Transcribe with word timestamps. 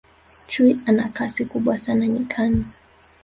chui 0.49 0.71
ana 0.85 1.09
Kasi 1.09 1.45
kubwa 1.45 1.79
sana 1.79 2.07
nyikani 2.07 2.65